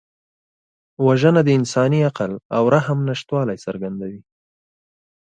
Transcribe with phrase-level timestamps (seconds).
[1.05, 4.21] وژنه د انساني عقل او رحم نشتوالی څرګندوي